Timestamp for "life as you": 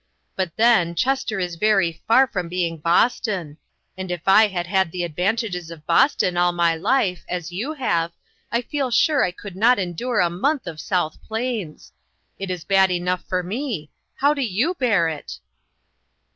6.75-7.73